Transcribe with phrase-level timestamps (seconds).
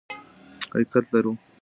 [0.73, 1.33] حقیقت لرو.